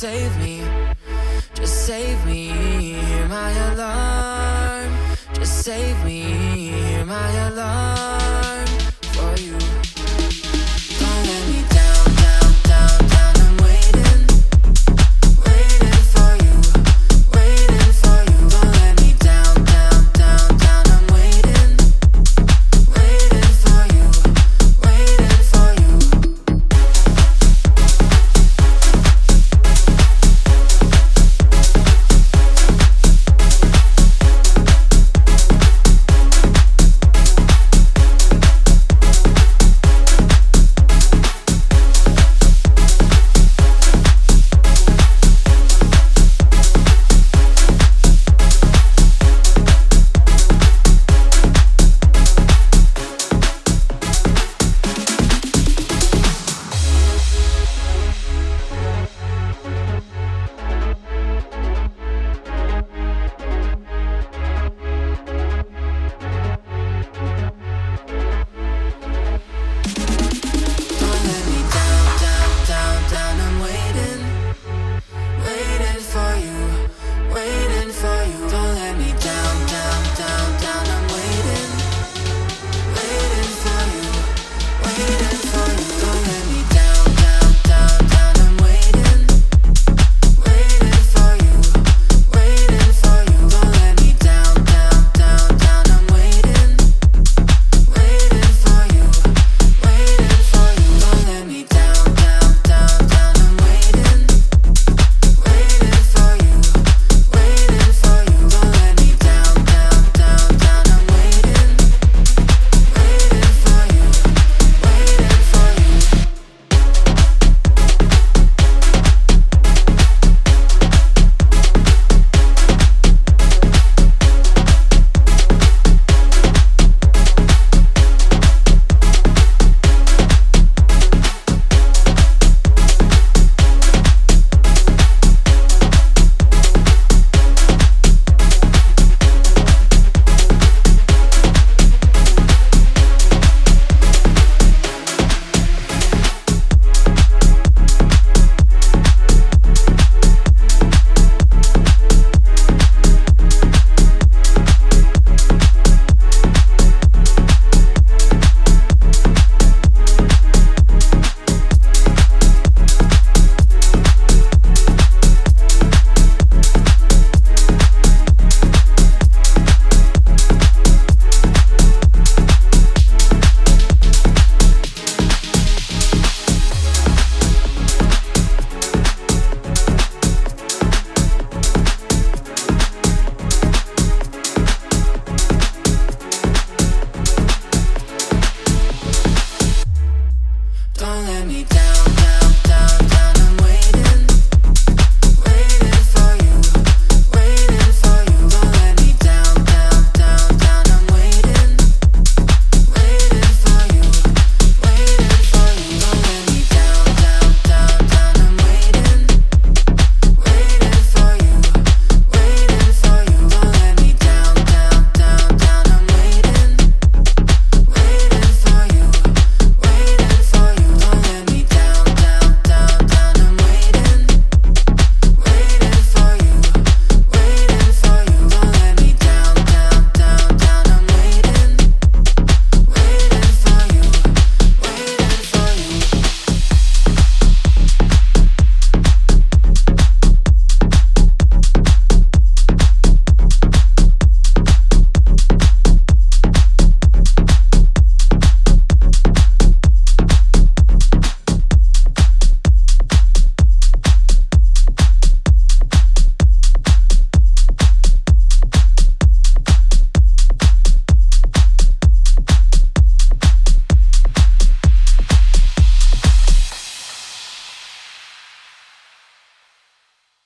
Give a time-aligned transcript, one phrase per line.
[0.00, 0.62] save me,
[1.54, 4.92] just save me, hear my alarm,
[5.34, 8.11] just save me, hear my alarm.